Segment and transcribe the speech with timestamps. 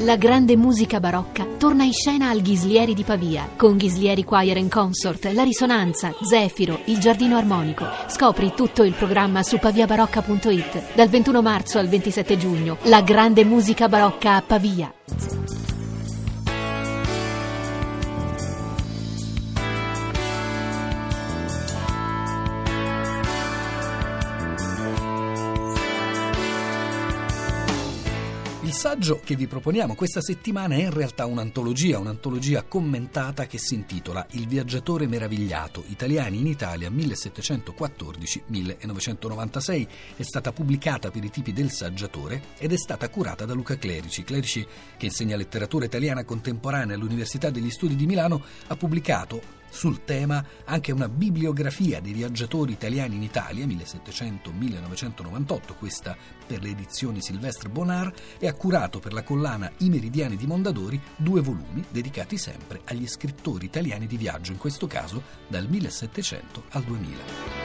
[0.00, 4.70] La grande musica barocca torna in scena al Ghislieri di Pavia con Ghislieri Choir and
[4.70, 7.86] Consort, La Risonanza, Zefiro, Il Giardino Armonico.
[8.06, 12.76] Scopri tutto il programma su paviabarocca.it dal 21 marzo al 27 giugno.
[12.82, 14.92] La grande musica barocca a Pavia.
[28.76, 33.72] Il saggio che vi proponiamo questa settimana è in realtà un'antologia, un'antologia commentata che si
[33.72, 39.86] intitola Il viaggiatore meravigliato, italiani in Italia 1714-1996.
[40.16, 44.24] È stata pubblicata per i tipi del saggiatore ed è stata curata da Luca Clerici.
[44.24, 44.66] Clerici,
[44.98, 50.90] che insegna letteratura italiana contemporanea all'Università degli Studi di Milano, ha pubblicato sul tema anche
[50.90, 56.16] una bibliografia dei viaggiatori italiani in Italia 1700-1998, questa
[56.46, 60.98] per le edizioni Silvestre Bonar, e ha curato per la collana I Meridiani di Mondadori
[61.14, 66.82] due volumi dedicati sempre agli scrittori italiani di viaggio, in questo caso dal 1700 al
[66.82, 67.55] 2000.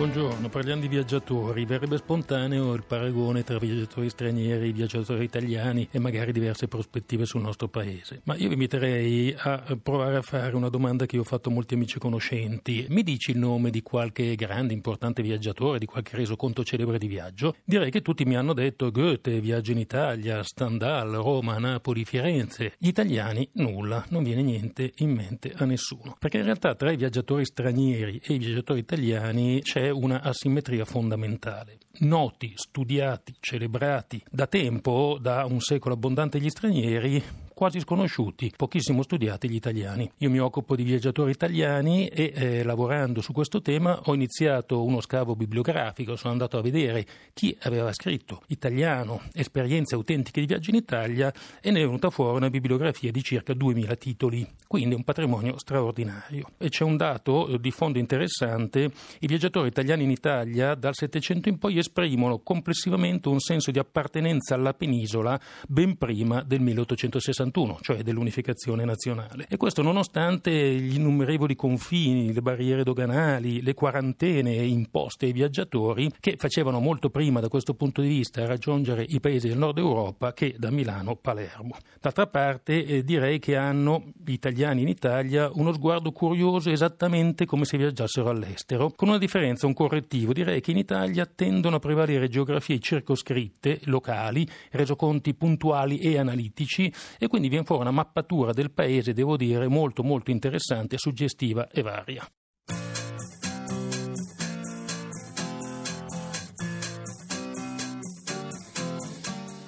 [0.00, 1.66] Buongiorno, parliamo di viaggiatori.
[1.66, 7.68] Verrebbe spontaneo il paragone tra viaggiatori stranieri, viaggiatori italiani e magari diverse prospettive sul nostro
[7.68, 8.22] paese.
[8.24, 11.52] Ma io vi inviterei a provare a fare una domanda che io ho fatto a
[11.52, 12.86] molti amici conoscenti.
[12.88, 17.56] Mi dici il nome di qualche grande, importante viaggiatore, di qualche resoconto celebre di viaggio?
[17.62, 22.72] Direi che tutti mi hanno detto Goethe, viaggio in Italia, Stendhal, Roma, Napoli, Firenze.
[22.78, 26.16] Gli italiani nulla, non viene niente in mente a nessuno.
[26.18, 31.78] Perché in realtà tra i viaggiatori stranieri e i viaggiatori italiani c'è una asimmetria fondamentale.
[32.00, 37.22] Noti, studiati, celebrati da tempo, da un secolo abbondante gli stranieri,
[37.60, 40.10] quasi sconosciuti, pochissimo studiati gli italiani.
[40.20, 45.02] Io mi occupo di viaggiatori italiani e eh, lavorando su questo tema ho iniziato uno
[45.02, 50.76] scavo bibliografico, sono andato a vedere chi aveva scritto italiano, esperienze autentiche di viaggio in
[50.76, 51.30] Italia
[51.60, 56.52] e ne è venuta fuori una bibliografia di circa 2000 titoli, quindi un patrimonio straordinario.
[56.56, 61.50] E c'è un dato eh, di fondo interessante, i viaggiatori italiani in Italia dal Settecento
[61.50, 67.78] in poi esprimono complessivamente un senso di appartenenza alla penisola ben prima del 1860 1961,
[67.82, 69.46] cioè dell'unificazione nazionale.
[69.48, 76.36] E questo nonostante gli innumerevoli confini, le barriere doganali, le quarantene imposte ai viaggiatori che
[76.36, 80.54] facevano molto prima da questo punto di vista raggiungere i paesi del nord Europa che
[80.56, 81.76] da Milano Palermo.
[82.00, 87.64] D'altra parte eh, direi che hanno gli italiani in Italia uno sguardo curioso esattamente come
[87.64, 90.32] se viaggiassero all'estero, con una differenza, un correttivo.
[90.32, 97.28] Direi che in Italia tendono a prevalere geografie circoscritte, locali, resoconti puntuali e analitici e
[97.28, 102.28] quindi viene fuori una mappatura del paese, devo dire, molto molto interessante, suggestiva e varia.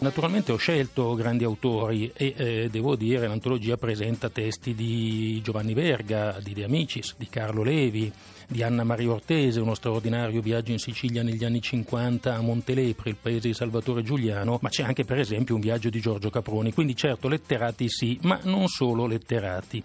[0.00, 6.38] Naturalmente ho scelto grandi autori e eh, devo dire l'antologia presenta testi di Giovanni Verga,
[6.42, 8.10] di De Amicis, di Carlo Levi,
[8.50, 13.16] di Anna Maria Ortese, uno straordinario viaggio in Sicilia negli anni 50 a Montelepre, il
[13.16, 16.96] paese di Salvatore Giuliano, ma c'è anche per esempio un viaggio di Giorgio Caproni, quindi
[16.96, 19.82] certo letterati sì, ma non solo letterati.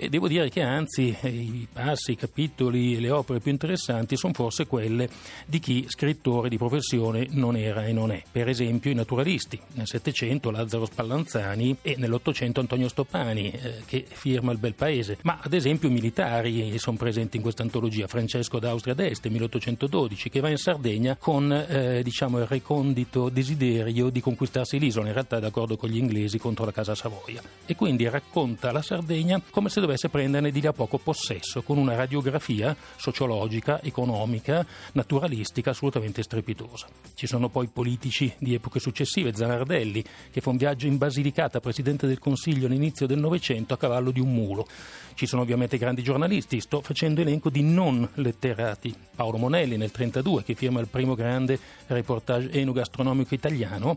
[0.00, 4.32] E devo dire che anzi i passi, i capitoli e le opere più interessanti sono
[4.32, 5.08] forse quelle
[5.44, 8.22] di chi scrittore di professione non era e non è.
[8.30, 14.52] Per esempio i naturalisti, nel Settecento Lazzaro Spallanzani e nell'Ottocento Antonio Stoppani, eh, che firma
[14.52, 18.94] il bel paese, ma ad esempio i militari sono presenti in questa antologia, Francesco d'Austria
[18.94, 25.06] d'Este, 1812, che va in Sardegna con eh, diciamo, il recondito desiderio di conquistarsi l'isola,
[25.06, 27.40] in realtà d'accordo con gli inglesi contro la Casa Savoia.
[27.66, 31.78] E quindi racconta la Sardegna come se dovesse prenderne di lì a poco possesso, con
[31.78, 36.88] una radiografia sociologica, economica, naturalistica assolutamente strepitosa.
[37.14, 42.06] Ci sono poi politici di epoche successive, Zanardelli, che fa un viaggio in Basilicata, presidente
[42.06, 44.66] del Consiglio all'inizio del Novecento, a cavallo di un mulo.
[45.14, 48.94] Ci sono ovviamente grandi giornalisti, sto facendo elenco di non letterati.
[49.14, 53.96] Paolo Monelli nel 1932, che firma il primo grande reportage enogastronomico italiano,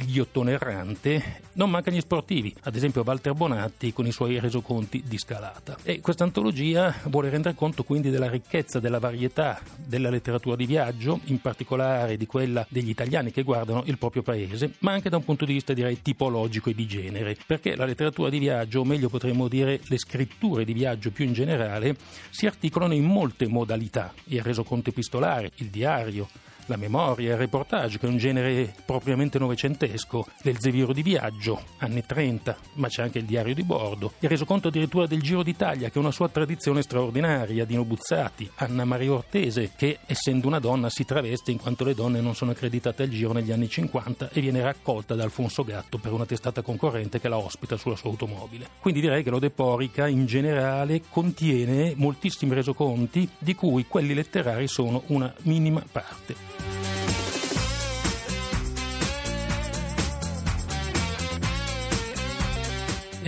[0.00, 5.02] il ghiottone errante, non mancano gli sportivi, ad esempio Walter Bonatti con i suoi resoconti
[5.06, 5.76] di scalata.
[5.82, 11.20] E questa antologia vuole rendere conto quindi della ricchezza, della varietà della letteratura di viaggio,
[11.24, 15.24] in particolare di quella degli italiani che guardano il proprio paese, ma anche da un
[15.24, 19.08] punto di vista direi tipologico e di genere, perché la letteratura di viaggio, o meglio
[19.08, 21.94] potremmo dire le scritture di viaggio più in generale,
[22.30, 26.28] si articolano in molte modalità, il resoconto epistolare, il diario,
[26.66, 32.56] la memoria, il reportage, che è un genere propriamente novecentesco, l'Elzeviro di viaggio, anni 30,
[32.74, 35.98] ma c'è anche il diario di bordo, il resoconto addirittura del Giro d'Italia, che è
[35.98, 41.50] una sua tradizione straordinaria, Dino Buzzati, Anna Maria Ortese, che essendo una donna si traveste
[41.50, 45.14] in quanto le donne non sono accreditate al Giro negli anni 50 e viene raccolta
[45.14, 48.68] da Alfonso Gatto per una testata concorrente che la ospita sulla sua automobile.
[48.80, 55.02] Quindi direi che l'Ode Porica in generale contiene moltissimi resoconti di cui quelli letterari sono
[55.06, 56.59] una minima parte.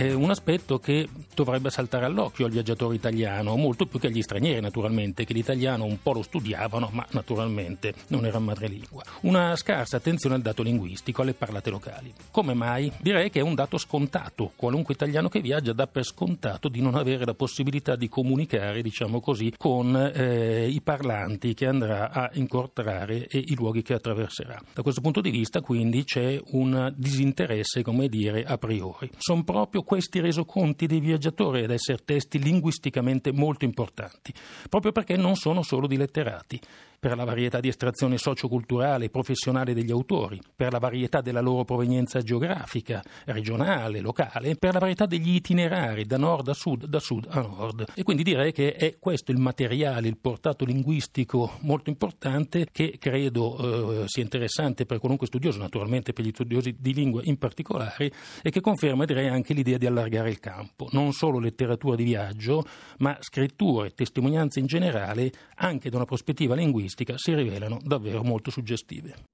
[0.03, 4.61] È un aspetto che dovrebbe saltare all'occhio al viaggiatore italiano, molto più che agli stranieri
[4.61, 9.03] naturalmente, che l'italiano un po' lo studiavano, ma naturalmente non era madrelingua.
[9.21, 12.13] Una scarsa attenzione al dato linguistico, alle parlate locali.
[12.31, 12.91] Come mai?
[12.99, 14.51] Direi che è un dato scontato.
[14.55, 19.19] Qualunque italiano che viaggia dà per scontato di non avere la possibilità di comunicare, diciamo
[19.19, 24.61] così, con eh, i parlanti che andrà a incontrare e i luoghi che attraverserà.
[24.73, 29.09] Da questo punto di vista, quindi, c'è un disinteresse, come dire, a priori.
[29.17, 31.22] Sono proprio questi resoconti dei viaggiatori
[31.63, 34.33] ad essere testi linguisticamente molto importanti,
[34.69, 36.59] proprio perché non sono solo di letterati
[37.03, 41.65] per la varietà di estrazione socioculturale e professionale degli autori, per la varietà della loro
[41.65, 47.27] provenienza geografica, regionale, locale, per la varietà degli itinerari da nord a sud, da sud
[47.29, 47.91] a nord.
[47.93, 54.03] E quindi direi che è questo il materiale, il portato linguistico molto importante che credo
[54.03, 58.49] eh, sia interessante per qualunque studioso, naturalmente per gli studiosi di lingua in particolare, e
[58.49, 62.63] che conferma direi anche l'idea di allargare il campo, non solo letteratura di viaggio,
[62.99, 69.31] ma scritture, testimonianze in generale, anche da una prospettiva linguistica si rivelano davvero molto suggestive.